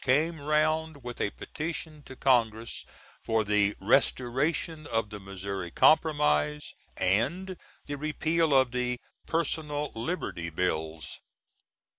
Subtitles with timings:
[0.03, 2.87] came round with a petition to Congress
[3.23, 5.43] for "the restoration of the Mis.
[5.75, 7.53] Comp." & the
[7.87, 11.19] repeal of the "Personal Liberty Bills."